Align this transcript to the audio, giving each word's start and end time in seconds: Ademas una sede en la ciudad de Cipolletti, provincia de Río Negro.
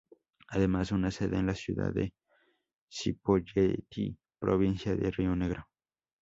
Ademas 0.49 0.91
una 0.91 1.11
sede 1.11 1.37
en 1.37 1.45
la 1.45 1.53
ciudad 1.53 1.93
de 1.93 2.11
Cipolletti, 2.91 4.17
provincia 4.39 4.95
de 4.95 5.11
Río 5.11 5.35
Negro. 5.35 5.67